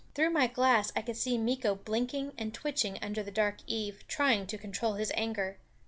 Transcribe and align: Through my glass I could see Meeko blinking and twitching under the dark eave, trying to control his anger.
Through 0.15 0.31
my 0.31 0.47
glass 0.47 0.91
I 0.95 1.03
could 1.03 1.15
see 1.15 1.37
Meeko 1.37 1.75
blinking 1.75 2.33
and 2.35 2.55
twitching 2.55 2.97
under 3.03 3.21
the 3.21 3.29
dark 3.29 3.57
eave, 3.67 4.03
trying 4.07 4.47
to 4.47 4.57
control 4.57 4.93
his 4.95 5.11
anger. 5.13 5.59